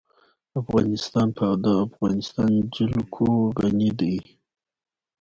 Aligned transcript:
افغانستان 0.61 1.27
په 1.37 1.45
د 1.63 1.65
افغانستان 1.87 2.51
جلکو 2.75 3.27
غني 3.57 3.91
دی. 3.99 4.17